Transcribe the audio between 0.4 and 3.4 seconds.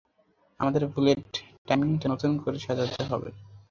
আমাদের বুলেট টাইমিংটা নতুন করে সাজাতে হবে!